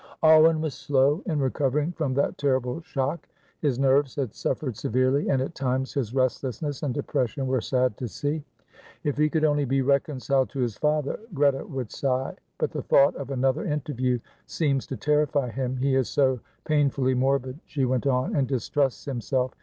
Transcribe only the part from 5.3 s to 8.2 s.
at times his restlessness and depression were sad to